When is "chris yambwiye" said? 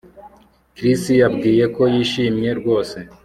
0.75-1.65